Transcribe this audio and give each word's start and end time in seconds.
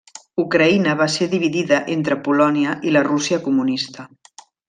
Ucraïna 0.43 0.95
va 1.01 1.05
ser 1.15 1.27
dividida 1.33 1.79
entre 1.97 2.17
Polònia 2.29 2.75
i 2.91 2.97
la 2.97 3.05
Rússia 3.11 3.41
comunista. 3.51 4.09